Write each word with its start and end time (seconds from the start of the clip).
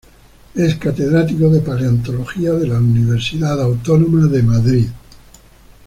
Es 0.55 0.77
catedrático 0.77 1.47
de 1.51 1.59
Paleontología 1.61 2.53
de 2.53 2.65
la 2.65 2.79
Universidad 2.79 3.61
Autónoma 3.61 4.25
de 4.25 4.41
Madrid. 4.41 4.87